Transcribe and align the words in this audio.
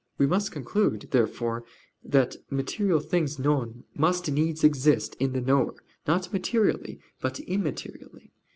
We 0.17 0.25
must 0.25 0.51
conclude, 0.51 1.09
therefore, 1.11 1.63
that 2.03 2.35
material 2.49 2.99
things 2.99 3.37
known 3.37 3.83
must 3.93 4.31
needs 4.31 4.63
exist 4.63 5.15
in 5.19 5.33
the 5.33 5.41
knower, 5.41 5.75
not 6.07 6.33
materially, 6.33 6.99
but 7.21 7.39
immaterially. 7.41 8.31